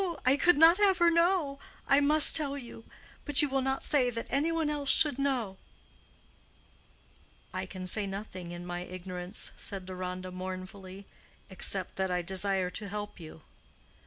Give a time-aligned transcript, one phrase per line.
[0.25, 1.59] I could not have her know.
[1.87, 2.85] I must tell you;
[3.23, 5.57] but you will not say that any one else should know."
[7.53, 11.05] "I can say nothing in my ignorance," said Deronda, mournfully,
[11.51, 13.43] "except that I desire to help you."